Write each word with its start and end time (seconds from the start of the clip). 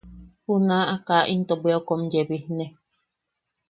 Junaʼa 0.45 0.95
kaa 1.07 1.29
into 1.33 1.53
bwiau 1.61 1.81
kom 1.87 2.01
yebijne. 2.11 2.65